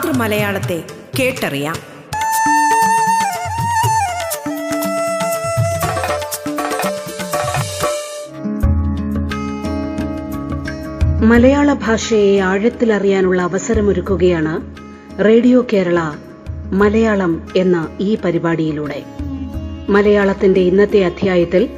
[0.00, 0.84] മാതൃമലയാളത്തെ
[1.18, 1.74] കേട്ടറിയാം.
[11.28, 14.54] മലയാള ഭാഷയെ ആഴത്തിലറിയാനുള്ള അവസരമൊരുക്കുകയാണ്
[15.24, 16.00] റേഡിയോ കേരള
[16.72, 19.04] മലയാളം എന്ന ഈ പരിപാടിയിലൂടെ.
[19.88, 21.68] മലയാളത്തിന്റെ ഇന്നത്തെ അധ്യായത്തിൽ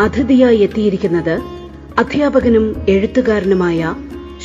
[0.00, 1.40] അതിഥിയായി എത്തിയിരിക്കുന്നത്
[1.98, 3.94] അധ്യാപകനും എഴുത്തുകാരനുമായ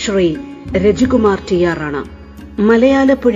[0.05, 0.35] ശ്രീ
[0.77, 2.20] രജികുമാർ ടി ആണ്.
[2.59, 3.33] മലയാലപ്പുഴ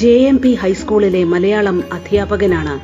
[0.00, 2.80] ജെ എം പി ഹൈസ്കൂളിലെ മലയാളം അധ്യാപകനാണ്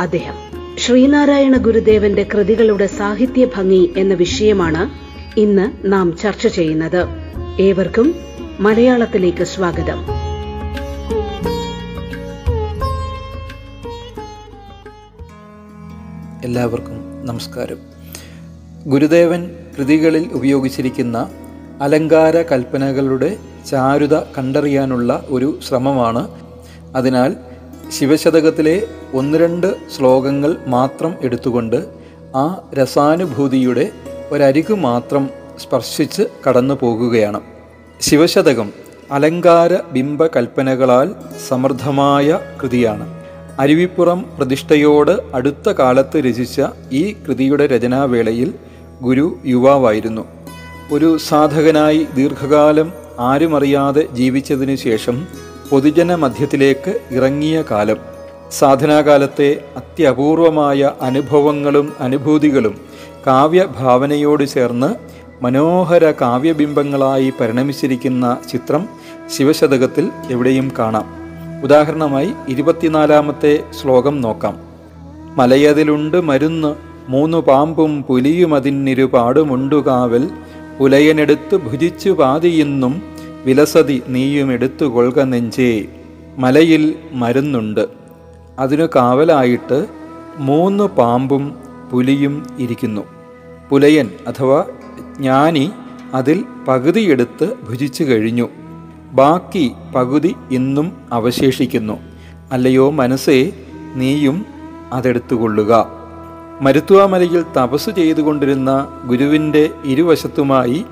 [0.00, 0.34] അദ്ദേഹം.
[0.78, 5.10] ശ്രീനാരായണ ഗുരുദേവന്റെ കൃതികളുടെ സാഹിത്യ ഭംഗി എന്ന വിഷയമാണ്
[5.40, 7.06] ഇന്ന് നാം ചർച്ച ചെയ്യുന്നത്.
[7.60, 8.14] ഏവർക്കും
[8.60, 10.06] മലയാളത്തിലേക്ക് സ്വാഗതം.
[16.44, 17.76] എല്ലാവർക്കും നമസ്കാരം.
[18.86, 21.30] ഗുരുദേവൻ കൃതികളിൽ ഉപയോഗിച്ചിരിക്കുന്ന
[21.80, 23.36] അലങ്കാര കൽപ്പനകളുടെ
[23.70, 26.28] ചാരുത കണ്ടറിയാനുള്ള ഒരു ശ്രമമാണ്.
[26.96, 27.36] അതിനാൽ
[27.98, 31.86] ശിവശതകത്തിലെ ഒന്ന് രണ്ട് ശ്ലോകങ്ങൾ മാത്രം എടുത്തുകൊണ്ട്
[32.36, 33.90] ആ രസാനുഭൂതിയുടെ
[34.30, 37.40] ഒരരികു മാത്രം സ്പർശിച്ച് കടന്നു പോകുകയാണ്.
[38.00, 38.72] ശിവശതകം
[39.10, 41.14] അലങ്കാര ബിംബ കൽപ്പനകളാൽ
[41.48, 43.24] സമൃദ്ധമായ കൃതിയാണ്.
[43.60, 48.54] അരുവിപ്പുറം പ്രതിഷ്ഠയോട് അടുത്ത കാലത്ത് രചിച്ച ഈ കൃതിയുടെ രചനാവേളയിൽ
[49.02, 50.39] ഗുരു യുവാവായിരുന്നു.
[50.92, 55.26] ഒരു സാധകനായി ദീർഘകാലം ആരുമറിയാതെ ജീവിച്ചതിനു ശേഷം
[55.70, 57.96] പൊതുജന മധ്യത്തിലേക്ക് ഇറങ്ങിയ കാലം.
[58.52, 62.74] സാധനാകാലത്തെ അത്യപൂർവമായ അനുഭവങ്ങളും അനുഭൂതികളും
[63.26, 64.94] കാവ്യഭാവനയോട് ചേർന്ന്
[65.44, 68.88] മനോഹര കാവ്യബിംബങ്ങളായി പരിണമിച്ചിരിക്കുന്ന ചിത്രം
[69.38, 71.06] ശിവശതകത്തിൽ എവിടെയും കാണാം.
[71.62, 74.60] ഉദാഹരണമായി ഇരുപത്തിനാലാമത്തെ ശ്ലോകം നോക്കാം.
[75.36, 76.74] മലയതിലുണ്ട് മരുന്ന്
[77.08, 80.28] മൂന്നു പാമ്പും പുലിയും അതിനിരുപാടുമുണ്ടു കാവൽ.
[80.80, 83.02] പുലയനെടുത്ത് ഭുജിച്ചു പാതിയിന്നും
[83.44, 85.84] വിലസതി നീയുമെടുത്തു കൊൽക നെഞ്ചേ.
[86.38, 87.86] മലയിൽ മരുന്നുണ്ട്.
[88.58, 89.86] അതിനു കാവലായിട്ട്
[90.38, 91.56] മൂന്ന് പാമ്പും
[91.92, 93.00] പുലിയും ഇരിക്കുന്നു.
[93.70, 94.64] പുലയൻ അഥവാ
[95.16, 95.70] ജ്ഞാനി
[96.14, 98.48] അതിൽ പകുതിയെടുത്ത് ഭുജിച്ചു കഴിഞ്ഞു.
[99.12, 101.98] ബാക്കി പകുതി ഇന്നും അവശേഷിക്കുന്നു.
[102.52, 103.52] അല്ലയോ മനസ്സേ
[103.94, 104.46] നീയും
[104.92, 105.99] അതെടുത്തുകൊള്ളുക
[106.60, 110.84] മരുത്വാമലയിൽ തപസ് ചെയ്തുകൊണ്ടിരുന്ന ഗുരുവിന്റെ ഇരുവശത്തുമായി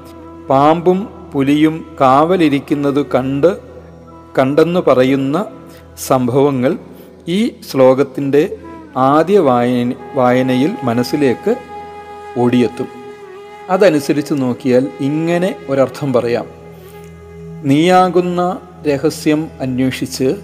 [0.50, 3.58] പാമ്പും പുലിയും കാവലിരിക്കുന്നത് കണ്ട്
[4.38, 5.44] കണ്ടെന്നു പറയുന്ന
[6.06, 6.78] സംഭവങ്ങൾ
[7.28, 8.58] ഈ ശ്ലോകത്തിന്റെ
[8.96, 11.54] ആദ്യ വായന വായനയിൽ മനസ്സിലേക്ക്
[12.38, 12.88] ഓടിയെത്തും.
[13.70, 16.46] അതനുസരിച്ച് നോക്കിയാൽ ഇങ്ങനെ ഒരർത്ഥം പറയാം.
[17.64, 18.58] നീയാകുന്ന
[18.88, 20.34] രഹസ്യം അന്വേഷിച്ച്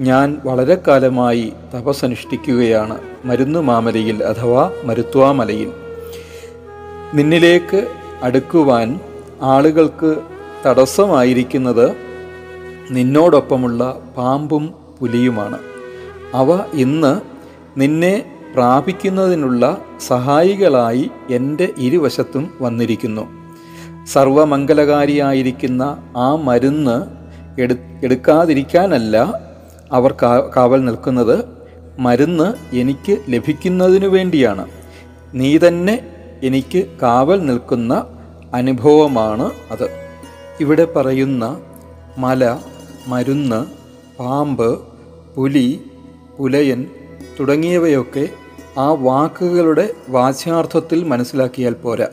[0.00, 2.98] ഞാൻ വളരെ കാലമായി തപസ്സനുഷ്ഠിക്കുകയാണ്.
[3.24, 5.72] മരുന്നു മാമലയിൽ അഥവാ മരുത്വാമലയിൽ.
[7.14, 7.88] നിന്നിലേക്ക്
[8.22, 9.00] അടുക്കുവാൻ
[9.42, 10.16] ആളുകൾക്ക്
[10.66, 11.90] തടസ്സമായിരിക്കുന്നത്
[12.90, 15.58] നിന്നോടൊപ്പമുള്ള പാമ്പും പുലിയുമാണ്.
[16.34, 17.20] അവ ഇന്ന്
[17.80, 23.28] നിന്നെ പ്രാപിക്കുന്നതിനുള്ള സഹായികളായി എന്റെ ഇരുവശത്തും വന്നിരിക്കുന്നു.
[24.06, 27.02] സർവമംഗലകാരിയായിരിക്കുന്ന ആ മരുന്ന്
[27.60, 29.47] എടു എടുക്കാതിരിക്കാനല്ല
[29.92, 30.12] അവർ
[30.56, 31.44] കാവൽ നിൽക്കുന്നത്
[31.98, 34.68] മരുന്ന് എനിക്ക് ലഭിക്കുന്നതിനു വേണ്ടിയാണ്.
[35.34, 36.06] നീ തന്നെ
[36.42, 38.06] എനിക്ക് കാവൽ നിൽക്കുന്ന
[38.54, 39.90] അനുഭവമാണ് അത്.
[40.60, 41.60] ഇവിടെ പറയുന്ന
[42.18, 42.58] മല
[43.06, 43.66] മരുന്ന്
[44.18, 44.78] പാമ്പ്
[45.34, 45.80] പുലി
[46.38, 46.86] പുലയൻ
[47.40, 48.28] തുടങ്ങിയവയൊക്കെ
[48.78, 52.08] ആ വാക്കുകളുടെ വാച്യാർത്ഥത്തിൽ മനസ്സിലാക്കിയാൽ പോരാ.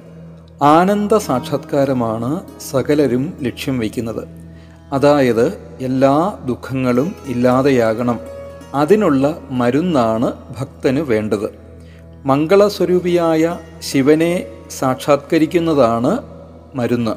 [0.62, 4.45] ആനന്ദ സാക്ഷാത്കാരമാണ് സകലരും ലക്ഷ്യം വയ്ക്കുന്നത്.
[4.92, 8.20] അതായത് എല്ലാ ദുഃഖങ്ങളും ഇല്ലാതെയാകണം.
[8.74, 11.50] അതിനുള്ള മരുന്നാണ് ഭക്തന് വേണ്ടത്.
[12.26, 14.46] മംഗളസ്വരൂപിയായ ശിവനെ
[14.80, 16.20] സാക്ഷാത്കരിക്കുന്നതാണ്
[16.76, 17.12] മരുന്ന്.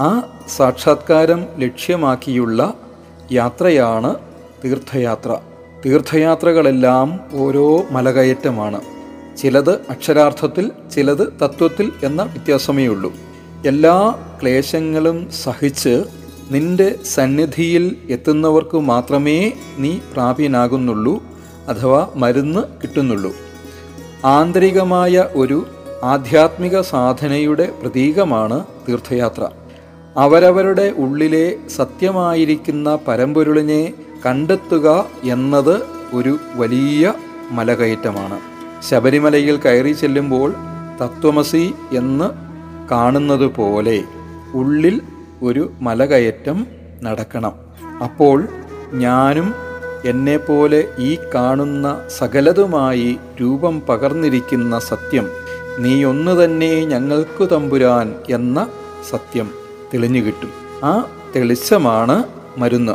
[0.00, 0.22] ആ
[0.56, 2.74] സാക്ഷാത്കാരം ലക്ഷ്യമാക്കിയുള്ള
[3.32, 4.14] യാത്രയാണ്
[4.64, 5.36] തീർത്ഥയാത്ര.
[5.86, 8.80] തീർത്ഥയാത്രകളെല്ലാം ഓരോ മലകയറ്റമാണ്.
[9.36, 13.12] ചിലത് അക്ഷരാർത്ഥത്തിൽ ചിലത് തത്വത്തിൽ എന്ന വ്യത്യാസമേ ഉള്ളൂ
[13.66, 16.04] എല്ലാ ക്ലേശങ്ങളും സഹിച്ച്
[16.50, 21.22] നിന്റെ സന്നിധിയിൽ എത്തുന്നവർക്ക് മാത്രമേ നീ പ്രാപ്യനാകുന്നുള്ളൂ
[21.68, 23.32] അഥവാ മരുന്ന് കിട്ടുന്നുള്ളൂ.
[24.24, 25.66] ആന്തരികമായ ഒരു
[26.02, 29.48] ആധ്യാത്മിക സാധനയുടെ പ്രതീകമാണ് തീർത്ഥയാത്ര.
[30.16, 33.92] അവരവരുടെ ഉള്ളിലെ സത്യമായിരിക്കുന്ന പരമ്പൊരുളിനെ
[34.26, 37.12] കണ്ടെത്തുക എന്നത് ഒരു വലിയ
[37.50, 38.40] മലകയറ്റമാണ്.
[38.88, 40.54] ശബരിമലയിൽ കയറി ചെല്ലുമ്പോൾ
[41.02, 42.30] തത്വമസി എന്ന്
[42.90, 44.04] കാണുന്നത് പോലെ
[44.54, 45.02] ഉള്ളിൽ
[45.42, 46.66] ഒരു മലകയറ്റം
[47.02, 47.52] നടക്കണം.
[48.04, 48.48] അപ്പോൾ
[48.92, 49.54] ഞാനും
[50.04, 55.28] എന്നെപ്പോലെ ഈ കാണുന്ന സകലതുമായി രൂപം പകർന്നിരിക്കുന്ന സത്യം
[55.78, 58.66] നീ ഒന്ന് തന്നെ ഞങ്ങൾക്കു തമ്പുരാൻ എന്ന
[59.10, 59.50] സത്യം
[59.94, 60.50] തെളിഞ്ഞു കിട്ടും.
[60.84, 61.06] ആ
[61.36, 62.24] തെളിച്ചമാണ്
[62.58, 62.92] മരുന്ന്.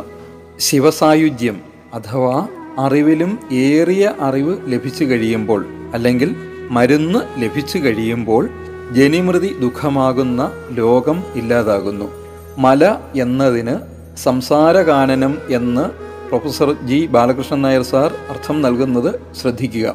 [0.58, 1.60] ശിവസായുജ്യം
[1.94, 2.48] അഥവാ
[2.78, 6.36] അറിവിലും ഏറിയ അറിവ് ലഭിച്ചു കഴിയുമ്പോൾ അല്ലെങ്കിൽ
[6.70, 8.48] മരുന്ന് ലഭിച്ചു കഴിയുമ്പോൾ
[8.92, 12.23] ജനിമൃതി ദുഃഖമാകുന്ന ലോകം ഇല്ലാതാകുന്നു.
[12.58, 13.76] മല എന്നതിന്
[14.16, 15.90] സംസാരകാനനം എന്ന്
[16.28, 19.94] professor G Balakrishnan Nair sir അർത്ഥം നൽകുന്നത് ശ്രദ്ധിക്കുക.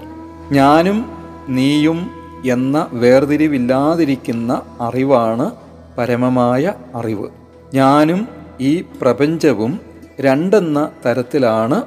[0.51, 1.05] ഞാനും
[1.49, 2.11] നീയും
[2.45, 5.51] എന്ന വേർതിരിവില്ലാതിരിക്കുന്ന അറിവാണ്
[5.97, 7.27] പരമമായ അറിവ്.
[7.73, 8.27] ഞാനും
[8.61, 9.79] ഈ പ്രപഞ്ചവും
[10.21, 11.81] രണ്ടെന്ന തരത്തിലാണ്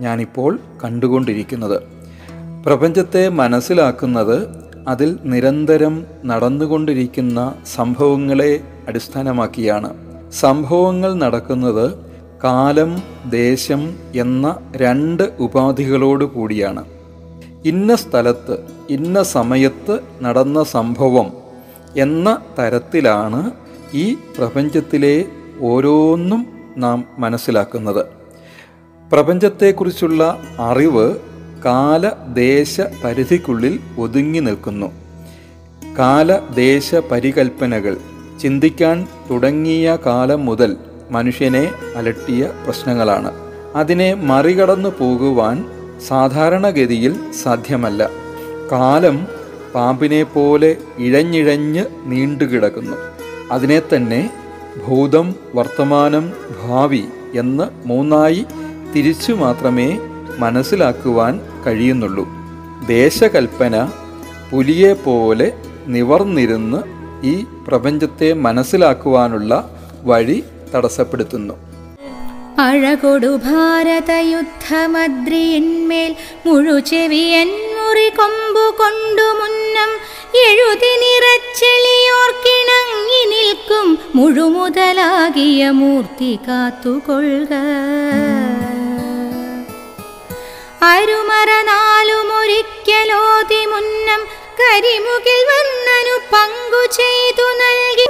[0.00, 1.82] ഞാനിപ്പോൾ കണ്ടുകൊണ്ടിരിക്കുന്നത്.
[2.66, 4.48] പ്രപഞ്ചത്തെ മനസ്സിലാക്കുന്നത്
[4.88, 10.07] അതിൽ നിരന്തരം നടന്നുകൊണ്ടിരിക്കുന്ന സംഭവങ്ങളെ അടിസ്ഥാനമാക്കിയാണ്.
[10.32, 11.92] സംഭവങ്ങൾ നടക്കുന്നത്
[12.44, 16.84] കാലം ദേശം എന്ന രണ്ട് ഉപാധികളോട് കൂടിയാണ്.
[17.64, 18.58] ഇന്ന സ്ഥലത്ത്
[18.90, 21.32] ഇന്ന സമയത്ത് നടന്ന സംഭവം
[21.96, 23.50] എന്ന തരത്തിലാണ്
[23.94, 25.24] ഈ പ്രപഞ്ചത്തിലെ
[25.60, 26.46] ഓരോന്നും
[26.76, 28.06] നാം മനസ്സിലാക്കുന്നത്.
[29.12, 31.16] പ്രപഞ്ചത്തെക്കുറിച്ചുള്ള അറിവ്
[31.64, 34.92] കാല ദേശ പരിധിക്കുള്ളിൽ ഒതുങ്ങി നിൽക്കുന്നു.
[35.98, 37.96] കാല ദേശ പരികൽപ്പനകൾ
[38.40, 40.76] ചിന്തിക്കാൻ തുടങ്ങിയ കാലം മുതൽ
[41.10, 43.32] മനുഷ്യനെ അലട്ടിയ പ്രശ്നങ്ങളാണ്.
[43.74, 45.64] അതിനെ മറികടന്നു പോകുവാൻ
[46.08, 48.10] സാധാരണഗതിയിൽ സാധ്യമല്ല.
[48.72, 49.26] കാലം
[49.74, 52.96] പാമ്പിനെ പോലെ ഇഴഞ്ഞിഴഞ്ഞ് നീണ്ടുകിടക്കുന്നു.
[53.50, 54.30] അതിനെ തന്നെ
[54.86, 56.32] ഭൂതം വർത്തമാനം
[56.62, 58.44] ഭാവി എന്ന് മൂന്നായി
[58.96, 59.98] തിരിച്ചു മാത്രമേ
[60.38, 62.28] മനസ്സിലാക്കുവാൻ കഴിയുന്നുള്ളൂ.
[62.86, 63.90] ദേശകൽപ്പന
[64.50, 65.52] പുലിയെ പോലെ
[65.86, 66.78] നിവർന്നിരുന്ന്
[67.26, 69.70] ഈ പ്രപഞ്ചത്തെ മനസ്സിലാക്കുവാനുള്ള
[70.02, 70.44] വഴി
[70.74, 71.54] തടസ്സപ്പെടുത്തുന്നു.
[72.58, 76.14] അഴകൊടു ഭാരതയുദ്ധമദ്രിയിന്മേൽ
[76.46, 79.90] മുഴുചെവിയൻ മുറി കൊമ്പു കൊണ്ടു മുന്നം
[80.46, 87.54] എഴുതി നിറച്ചെളിയോർക്കിണങ്ങി നിൽക്കും മുഴുമുതലാകിയ മൂർത്തി കാത്തുകൊള്ളുക.
[90.82, 98.08] അരുമറ നാലുമൊരിക്കലോതി മുന്നം കരിമുകിൽ വന്നനു പങ്കു ചെയ്തു നൽകി.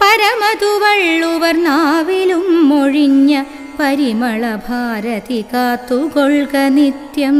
[0.00, 3.44] പരമതുവള്ളുവർ നാവിലും മൊഴിഞ്ഞ
[3.80, 7.38] പരിമള ഭാരതി കാത്തുകൊള്ളുക നിത്യം.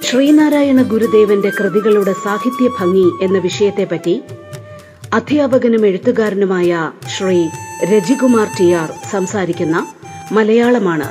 [0.02, 4.22] ശ്രീനാരായണ ഗുരുദേവന്റെ കൃതികളുടെ സാഹിത്യ ഭംഗി എന്ന വിഷയത്തെപ്പറ്റി
[5.14, 7.48] അധ്യാപകനും എഴുത്തുകാരനുമായ ശ്രീ
[7.84, 9.86] രജികുമാർ ടി ആർ സംസാരിക്കുന്ന
[10.32, 11.08] മലയാളമാണ്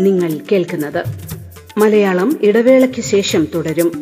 [0.00, 1.04] നിങ്ങൾ കേൾക്കുന്നത്.
[1.78, 3.92] മലയാളം ഇടവേളയ്ക്ക് ശേഷം തുടരും.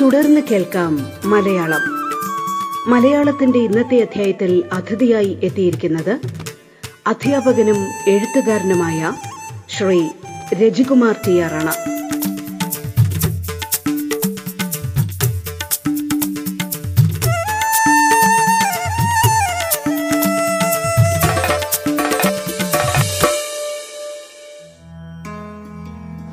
[0.00, 1.89] തുടർന്ന് കേൾക്കാം മലയാളം.
[2.88, 6.14] മലയാളത്തിന്റെ ഇന്നത്തെ അധ്യായത്തിൽ അതിഥിയായി എത്തിയിരിക്കുന്നത്
[7.06, 9.00] അധ്യാപകനും എഴുത്തുകാരനുമായ
[9.68, 10.00] ശ്രീ
[10.54, 11.74] രജികുമാർ ടി ആർ ആണ്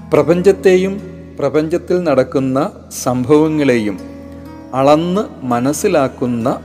[0.10, 0.94] പ്രപഞ്ചത്തെയും
[1.38, 2.72] പ്രപഞ്ചത്തിൽ നടക്കുന്ന
[3.04, 4.17] സംഭവങ്ങളെയും
[4.74, 6.60] അളന്ന് മനസ്സിലാക്കുന്ന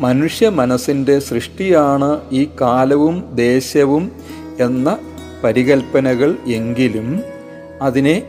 [0.00, 4.12] മനുഷ്യ മനസ്സിന്റെ സൃഷ്ടിയാണ് ഈ കാലവും ദേശവും
[4.60, 4.98] എന്ന
[5.44, 7.22] പരികൽപ്പനകൾ എങ്കിലും
[7.82, 8.22] അതിനെ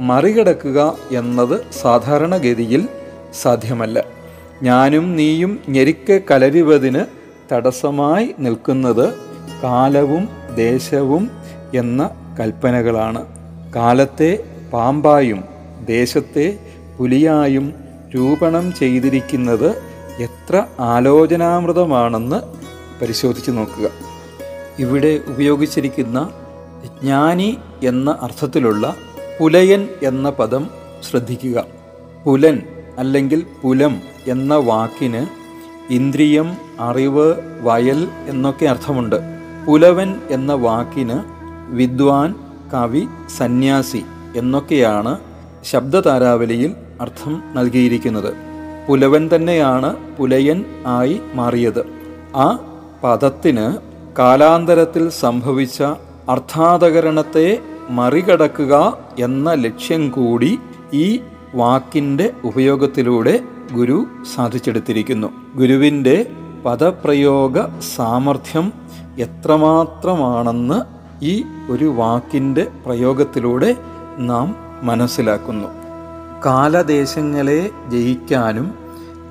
[0.00, 2.88] മറികടക്കുക എന്നത് സാധാരണഗതിയിൽ
[3.42, 4.04] സാധ്യമല്ല.
[4.62, 7.04] ഞാനും നീയും ഞെരിക്ക കലരുവതിന്
[7.52, 9.14] തടസ്സമായി നിൽക്കുന്നത്
[9.62, 11.30] കാലവും ദേശവും
[11.74, 13.26] എന്ന കൽപ്പനകളാണ്.
[13.76, 14.38] കാലത്തെ
[14.72, 15.44] പാമ്പായും
[15.84, 16.58] ദേശത്തെ
[16.98, 17.83] പുലിയായും
[18.14, 19.82] രൂപണം ചെയ്തിരിക്കുന്നത്
[20.18, 22.40] എത്ര ആലോചനാമൃതമാണെന്ന്
[23.02, 23.90] പരിശോധിച്ച് നോക്കുക.
[24.78, 26.30] ഇവിടെ ഉപയോഗിച്ചിരിക്കുന്ന
[27.02, 28.94] ജ്ഞാനി എന്ന അർത്ഥത്തിലുള്ള
[29.40, 30.70] പുലയൻ എന്ന പദം
[31.10, 31.64] ശ്രദ്ധിക്കുക.
[32.26, 32.62] പുലൻ
[32.98, 35.26] അല്ലെങ്കിൽ പുലം എന്ന വാക്കിന്
[35.92, 39.16] ഇന്ദ്രിയം അറിവ് വയൽ എന്നൊക്കെ അർത്ഥമുണ്ട്.
[39.66, 41.20] പുലവൻ എന്ന വാക്കിന്
[41.68, 42.34] വിദ്വാൻ
[42.74, 43.06] കവി
[43.36, 44.02] സന്യാസി
[44.36, 45.18] എന്നൊക്കെയാണ്
[45.64, 48.34] ശബ്ദതാരാവലിയിൽ അർത്ഥം നൽകിയിരിക്കുന്നത്.
[48.88, 51.86] പുലവൻ തന്നെയാണ് പുലയൻ ആയി മാറിയത്.
[52.36, 52.58] ആ
[53.04, 53.76] പദത്തിന്
[54.18, 55.82] കാലാന്തരത്തിൽ സംഭവിച്ച
[56.28, 57.58] അർത്ഥാതകരണത്തെ
[57.90, 60.58] മറികടക്കുക എന്ന ലക്ഷ്യം കൂടി
[60.92, 61.20] ഈ
[61.54, 63.40] വാക്കിന്റെ ഉപയോഗത്തിലൂടെ
[63.72, 65.28] ഗുരു സാധിച്ചെടുത്തിരിക്കുന്നു.
[65.54, 66.26] ഗുരുവിന്റെ
[66.64, 68.72] പദപ്രയോഗ സാമർഥ്യം
[69.18, 70.82] എത്രമാത്രമാണെന്ന്
[71.24, 73.76] ഈ ഒരു വാക്കിന്റെ പ്രയോഗത്തിലൂടെ
[74.18, 75.83] നാം മനസ്സിലാക്കുന്നു.
[76.46, 78.74] കാലദേശങ്ങളെ ജയിക്കാനും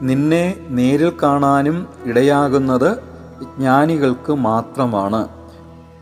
[0.01, 2.97] നിന്നെ നേരിൽ കാണാനും ഇടയാകുന്നത്
[3.43, 5.27] ജ്ഞാനികൾക്ക് മാത്രമാണ്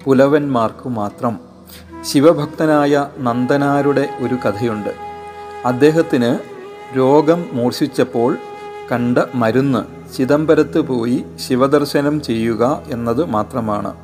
[0.03, 1.39] പുലവന്മാർക്ക് മാത്രം.
[2.01, 4.89] ശിവഭക്തനായ നന്ദനാരുടെ ഒരു കഥയുണ്ട്.
[5.65, 6.37] അദ്ദേഹത്തിന്
[6.97, 8.37] രോഗം മൂർച്ഛിച്ചപ്പോൾ
[8.91, 13.95] കണ്ട മരുന്ന് ചിദംബരത്ത് പോയി ശിവദർശനം ചെയ്യുക എന്നത് മാത്രമാണ്.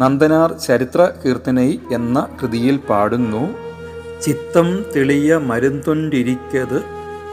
[0.00, 3.71] നന്ദനാർ ചരിത്ര കീർത്തനൈ എന്ന കൃതിയിൽ പാടുന്നു
[4.24, 6.78] ചിത്തം തെളിയ മരുന്തൊണ്ടിരിക്കത്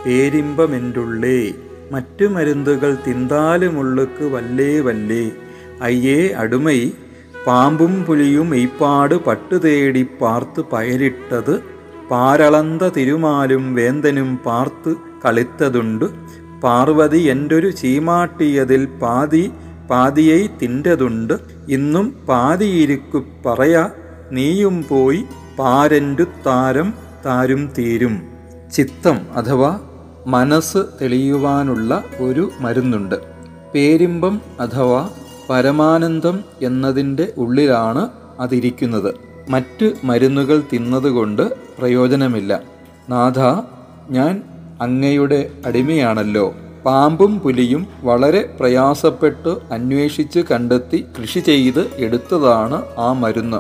[0.03, 1.39] പേരിമ്പമെന്റുള്ളേ
[1.91, 5.25] മറ്റു മരുന്നുകൾ തിന്താലുമുള്ളുക്ക് വല്ലേ വല്ലേ.
[5.81, 6.79] അയ്യേ അടുമൈ
[7.47, 11.53] പാമ്പും പുലിയും മെയ്പ്പാട് പട്ടുതേടി പാർത്ത് പയരിട്ടത്
[12.11, 14.93] പാരളന്ത തിരുമാലും വേന്തനും പാർത്ത്
[15.25, 16.07] കളിത്തതുണ്ട്.
[16.63, 19.43] പാർവതി എന്റൊരു ചീമാട്ടിയതിൽ പാതി
[19.89, 21.35] പാതിയൈ തിന്റതുണ്ട്.
[21.69, 23.83] ഇന്നും പാതിയിരിക്കു പറയാ
[24.31, 25.21] നീയും പോയി
[25.59, 26.93] പാരന്റു താരം
[27.25, 28.21] താരും തീരും.
[28.73, 29.79] ചിത്തം അഥവാ
[30.27, 33.15] മനസ്സ് തെളിയുവാനുള്ള ഒരു മരുന്നുണ്ട്.
[33.75, 35.09] പേരിമ്പം അഥവാ
[35.49, 39.15] പരമാനന്ദം എന്നതിന്റെ ഉള്ളിലാണ് അതിരിക്കുന്നത്.
[39.49, 42.61] മറ്റ് മരുന്നുകൾ തിന്നതുകൊണ്ട് പ്രയോജനമില്ല.
[43.09, 43.39] നാഥ
[44.11, 44.43] ഞാൻ
[44.81, 46.53] അങ്ങയുടെ അടിമയാണല്ലോ.
[46.85, 53.57] പാമ്പും പുലിയും വളരെ പ്രയാസപ്പെട്ട് അന്വേഷിച്ച് കണ്ടെത്തി കൃഷി ചെയ്ത് എടുത്തതാണ് ആ മരുന്ന്.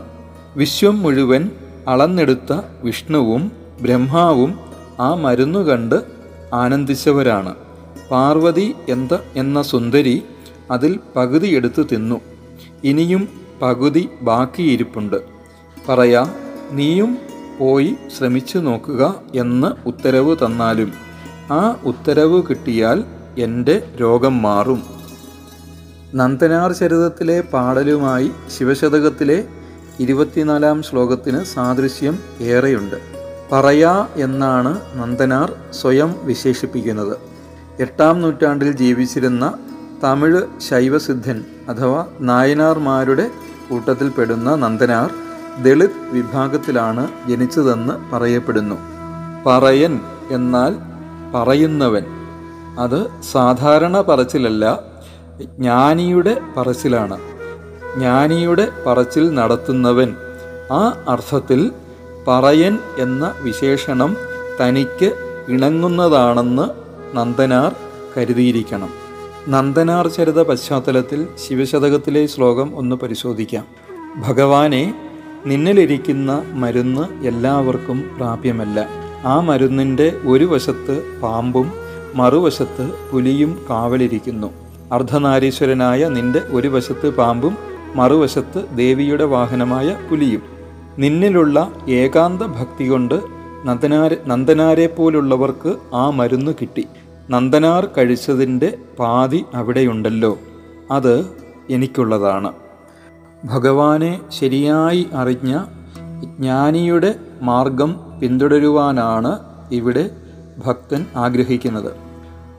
[0.55, 1.49] വിശ്വം മുഴുവൻ
[1.89, 4.59] അളന്നെടുത്ത വിഷ്ണുവും ബ്രഹ്മാവും
[4.99, 6.03] ആ മരുന്നു കണ്ട്
[6.53, 7.55] ആനന്ദിച്ചവരാണ്.
[8.11, 10.23] പാർവതി എന്ത എന്ന സുന്ദരി
[10.71, 12.21] അതിൽ പകുതി എടുത്തു തിന്നു.
[12.83, 13.29] ഇനിയും
[13.61, 15.15] പകുതി ബാക്കിയിരിപ്പുണ്ട്.
[15.89, 16.31] പറയാം
[16.71, 17.17] നീയും
[17.59, 20.93] പോയി ശ്രമിച്ചു നോക്കുക എന്ന് ഉത്തരവ് തന്നാലും
[21.51, 23.03] ആ ഉത്തരവ് കിട്ടിയാൽ
[23.37, 24.83] എന്റെ രോഗം മാറും.
[26.15, 29.47] നന്ദനാർ ചരിതത്തിലെ പാടലുമായി ശിവശതകത്തിലെ
[29.99, 32.95] ഇരുപത്തിനാലാം ശ്ലോകത്തിന് സാദൃശ്യം ഏറെയുണ്ട്.
[33.51, 37.17] പറയാ എന്നാണ് നന്ദനാർ സ്വയം വിശേഷിപ്പിക്കുന്നത്.
[37.79, 39.53] എട്ടാം നൂറ്റാണ്ടിൽ ജീവിച്ചിരുന്ന
[40.03, 43.31] തമിഴ് ശൈവസിദ്ധൻ അഥവാ നായനാർമാരുടെ
[43.69, 45.11] കൂട്ടത്തിൽപ്പെടുന്ന നന്ദനാർ
[45.63, 48.75] ദളിത് വിഭാഗത്തിലാണ് ജനിച്ചതെന്ന് പറയപ്പെടുന്നു.
[49.45, 49.99] പറയൻ
[50.31, 50.75] എന്നാൽ
[51.35, 52.05] പറയുന്നവൻ.
[52.79, 54.79] അത് സാധാരണ പറച്ചിലല്ല
[55.41, 57.28] ജ്ഞാനിയുടെ പറച്ചിലാണ്.
[57.97, 60.15] ജ്ഞാനിയുടെ പറച്ചിൽ നടത്തുന്നവൻ.
[60.71, 61.71] ആ അർത്ഥത്തിൽ
[62.27, 64.17] പറയൻ എന്ന വിശേഷണം
[64.61, 65.13] തനിക്ക്
[65.49, 66.69] ഇണങ്ങുന്നതാണെന്ന്
[67.17, 67.75] നന്ദനാർ
[68.17, 68.89] കരുതിയിരിക്കണം.
[69.47, 73.65] നന്ദനാർ ചരിത പശ്ചാത്തലത്തിൽ ശിവശതകത്തിലെ ശ്ലോകം ഒന്ന് പരിശോധിക്കാം.
[74.17, 74.93] ഭഗവാനെ
[75.45, 78.87] നിന്നിലിരിക്കുന്ന മരുന്ന് എല്ലാവർക്കും പ്രാപ്യമല്ല.
[79.25, 81.71] ആ മരുന്നിന്റെ ഒരു വശത്ത് പാമ്പും
[82.15, 84.53] മറുവശത്ത് പുലിയും കാവലിരിക്കുന്നു.
[84.91, 90.41] അർദ്ധനാരീശ്വരനായ നിന്റെ ഒരു വശത്ത് പാമ്പും മറുവശത്ത് ദേവിയുടെ വാഹനമായ പുലിയും.
[90.99, 93.21] നിന്നിലുള്ള ഏകാന്ത ഭക്തി കൊണ്ട്
[93.65, 96.87] നന്ദനാരെ നന്ദനാരെ പോലുള്ളവർക്ക് ആ മരുന്ന് കിട്ടി.
[97.29, 100.39] നന്ദനാർ കഴിച്ചതിന്റെ പാതി അവിടെയുണ്ടല്ലോ.
[100.91, 101.25] അത്
[101.69, 102.51] എനിക്കുള്ളതാണ്.
[103.45, 105.63] ഭഗവാനെ ശരിയായി അറിഞ്ഞ
[106.23, 109.39] ജ്ഞാനിയുടെ മാർഗം പിന്തുടരുവാനാണ്
[109.71, 110.09] ഇവിടെ
[110.65, 111.91] ഭക്തൻ ആഗ്രഹിക്കുന്നത്.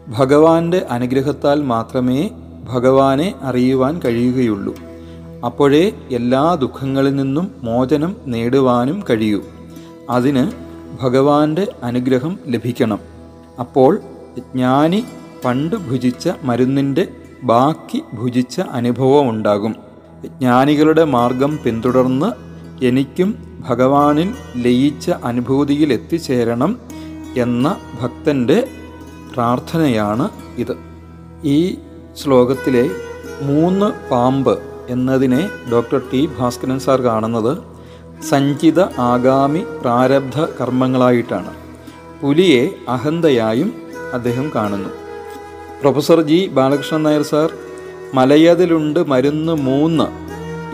[0.09, 2.31] ഭഗവാന്റെ അനുഗ്രഹത്താൽ മാത്രമേ
[2.65, 4.75] ഭഗവാനെ അറിയുവാൻ കഴിയുകയുള്ളൂ.
[5.45, 9.43] അപ്പോഴേ എല്ലാ ദുഃഖങ്ങളിൽ നിന്നും മോചനം നേടുവാനും കഴിയൂ.
[10.11, 10.53] അതിന്
[11.03, 12.99] ഭഗവാന്റെ അനുഗ്രഹം ലഭിക്കണം.
[13.61, 14.01] അപ്പോൾ
[14.39, 15.05] ജ്ഞാനി
[15.45, 17.09] പണ്ട് ഭുജിച്ച മരുന്നിന്റെ
[17.43, 19.77] ബാക്കി ഭുജിച്ച അനുഭവം ഉണ്ടാകും.
[20.25, 22.33] ജ്ഞാനികളുടെ മാർഗം പിന്തുടർന്ന്
[22.85, 26.79] എനിക്കും ഭഗവാനിൽ ലയിച്ച അനുഭൂതിയിൽ എത്തിച്ചേരണം
[27.37, 28.69] എന്ന ഭക്തന്റെ
[29.33, 30.29] പ്രാർത്ഥനയാണ്
[30.59, 30.77] ഇത്.
[31.45, 31.77] ഈ
[32.17, 32.91] ശ്ലോകത്തിലെ
[33.43, 37.59] മൂന്ന് പാമ്പ് എന്നതിനെ ഡോക്ടർ ടി ഭാസ്കരൻ സാർ കാണുന്നത്
[38.29, 41.53] സഞ്ചിത ആഗാമി പ്രാരബ്ധ കർമ്മങ്ങളായിട്ടാണ്.
[42.23, 43.73] പുലിയെ അഹന്തയായും
[44.13, 44.89] അദ്ദേഹം കാണുന്നു.
[45.81, 47.53] Professor G Balakrishnan Nair sir
[48.15, 50.07] മലയതിലുണ്ട് മരുന്ന് മൂന്ന്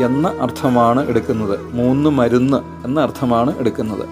[0.02, 1.60] എന്ന അർത്ഥമാണ് എടുക്കുന്നത്.
[1.72, 4.08] മൂന്ന് മരുന്ന് എന്ന അർത്ഥമാണ് എടുക്കുന്നത്.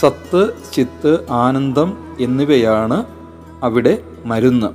[0.00, 0.42] സത്ത്
[0.74, 3.04] ചിത്ത് ആനന്ദം എന്നിവയാണ്
[3.62, 4.70] അവിടെ മരുന്ന്.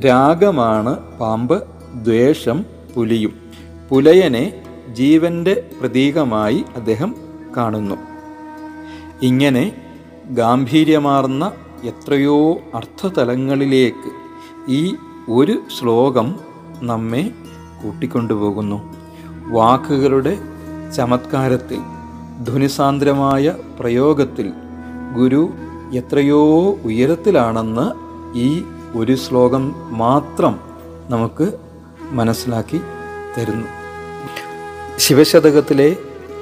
[0.00, 1.62] രാഗമാണ് പാമ്പ്
[1.94, 3.39] ദ്വേഷം പുലിയും.
[3.90, 7.14] പുലയനെ ജീവന്റെ പ്രതീകമായി അദ്ദേഹം
[7.56, 7.96] കാണുന്നു.
[9.22, 9.72] ഇങ്ങനെ
[10.30, 11.52] ഗാംഭീര്യമാർന്ന
[11.84, 14.10] എത്രയോ അർത്ഥതലങ്ങളിലേക്ക്
[14.68, 14.94] ഈ
[15.28, 16.38] ഒരു ശ്ലോകം
[16.82, 17.30] നമ്മെ
[17.82, 18.78] കൂട്ടിക്കൊണ്ടുപോകുന്നു.
[19.48, 20.38] വാക്കുകളുടെ
[20.96, 21.80] ചമത്കാരത്തിൽ
[22.44, 24.52] ധ്വനിസാന്ദ്രമായ പ്രയോഗത്തിൽ
[25.16, 25.42] ഗുരു
[25.92, 26.42] എത്രയോ
[26.84, 27.86] ഉയരത്തിലാണെന്ന്
[28.38, 28.62] ഈ
[28.96, 30.60] ഒരു ശ്ലോകം മാത്രം
[31.10, 31.52] നമുക്ക്
[32.10, 32.80] മനസ്സിലാക്കി
[33.38, 33.79] തരുന്നു.
[35.00, 35.96] ശിവശതകത്തിലെ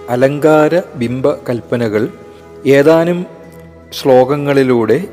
[0.09, 2.09] അലങ്കാര ബിംബ കൽപ്പനകൾ
[2.67, 3.27] ഏതാനും
[3.93, 5.05] ശ്ലോകങ്ങളിലൂടെ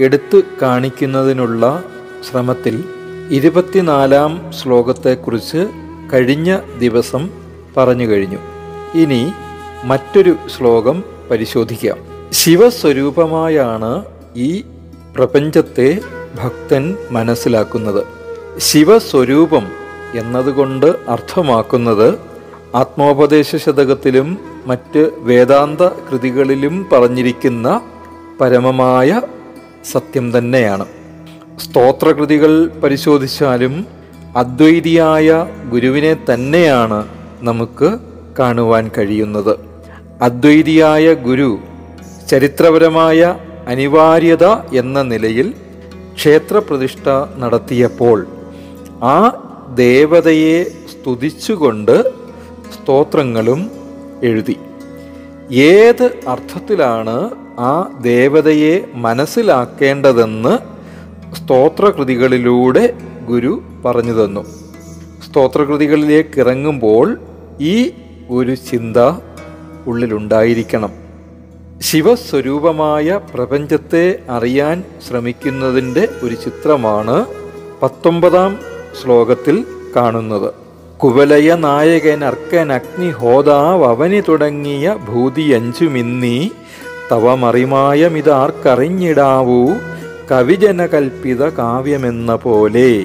[0.00, 1.84] എടുത്തു കാണിക്കുന്നതിനുള്ള
[2.30, 2.84] ശ്രമത്തിൽ
[3.30, 5.68] ഇരുപത്തിനാലാം ശ്ലോകത്തെക്കുറിച്ച്
[6.12, 7.30] കഴിഞ്ഞ ദിവസം
[7.76, 8.38] പറഞ്ഞു കഴിഞ്ഞു.
[8.94, 9.32] ഇനി
[9.84, 11.98] മറ്റൊരു ശ്ലോകം പരിശോധിക്കാം.
[12.32, 14.04] ശിവസ്വരൂപമായാണ്
[14.36, 14.64] ഈ
[15.16, 15.98] പ്രപഞ്ചത്തെ
[16.34, 18.04] ഭക്തൻ മനസ്സിലാക്കുന്നത്.
[18.58, 19.66] ശിവസ്വരൂപം
[20.14, 22.27] എന്നതുകൊണ്ട് അർത്ഥമാക്കുന്നത്
[22.74, 27.80] ആത്മോപദേശ ശതകത്തിലും മറ്റ് വേദാന്ത കൃതികളിലും പറഞ്ഞിരിക്കുന്ന
[28.40, 29.22] പരമമായ
[29.92, 30.86] സത്യം തന്നെയാണ്.
[31.58, 33.86] സ്തോത്രകൃതികൾ പരിശോധിച്ചാലും
[34.36, 37.08] അദ്വൈതിയായ ഗുരുവിനെ തന്നെയാണ്
[37.40, 37.98] നമുക്ക്
[38.38, 39.58] കാണുവാൻ കഴിയുന്നത്.
[40.22, 41.58] അദ്വൈതിയായ ഗുരു
[42.30, 43.36] ചരിത്രപരമായ
[43.68, 45.54] അനിവാര്യത എന്ന നിലയിൽ
[46.14, 48.26] ക്ഷേത്രപ്രതിഷ്ഠ നടത്തിയപ്പോൾ
[49.02, 49.32] ആ
[49.74, 52.17] ദേവതയെ സ്തുതിച്ചുകൊണ്ട്
[52.74, 53.70] സ്തോത്രങ്ങളും
[54.22, 54.56] എഴുതി.
[55.52, 60.58] ഏത് അർത്ഥത്തിലാണ് ആ ദേവതയെ മനസ്സിലാക്കേണ്ടതെന്ന്
[61.34, 62.94] സ്തോത്രകൃതികളിലൂടെ
[63.26, 64.44] ഗുരു പറഞ്ഞു തന്നു.
[65.26, 67.18] സ്തോത്രകൃതികളിലേക്ക് ഇറങ്ങുമ്പോൾ
[67.60, 67.90] ഈ
[68.30, 68.96] ഒരു ചിന്ത
[69.86, 70.92] ഉള്ളിലുണ്ടായിരിക്കണം.
[71.80, 77.26] ശിവസ്വരൂപമായ പ്രപഞ്ചത്തെ അറിയാൻ ശ്രമിക്കുന്നതിന്റെ ഒരു ചിത്രമാണ്
[77.82, 78.58] പത്തൊമ്പതാം
[79.02, 79.64] ശ്ലോകത്തിൽ
[79.96, 80.67] കാണുന്നത്.
[80.98, 86.48] കുവലയ നായകൻ അർക്കൻ അഗ്നി ഹോതാവനി തുടങ്ങിയ ഭൂതിയഞ്ചുമിന്നീ
[87.10, 89.68] തവമറിമായമിതാർക്കറിഞ്ഞിടാവൂ.
[90.30, 93.04] കവിജനകൽപ്പിത കാവ്യമെന്ന പോലെ.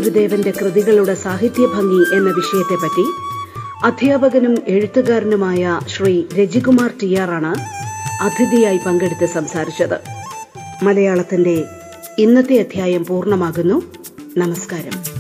[0.07, 3.05] ഗുരുദേവന്റെ കൃതികളുടെ സാഹിത്യഭംഗി എന്ന വിഷയത്തെപ്പറ്റി
[3.85, 7.55] അധ്യാപകനും എഴുത്തുകാരനുമായ ശ്രീ രജികുമാർ ടി ആറാണ്
[8.23, 9.99] അതിഥിയായി പങ്കെടുത്ത് സംസാരിച്ചത്.
[10.83, 11.65] മലയാളത്തിന്റെ
[12.19, 13.83] ഇന്നത്തെ അധ്യായം പൂർണമാകുന്നു.
[14.37, 15.16] നമസ്കാരം.